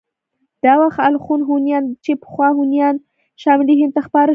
دا 0.63 0.73
وخت 0.81 0.99
الخون 1.09 1.41
هونيان 1.49 1.83
چې 2.03 2.11
پخوا 2.21 2.47
هونيان 2.57 2.95
شمالي 3.41 3.75
هند 3.81 3.93
ته 3.95 4.01
خپاره 4.07 4.25
شول. 4.27 4.29